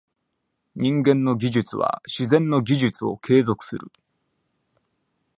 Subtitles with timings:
[0.75, 3.91] 人間の技術は自然の技術を継続する。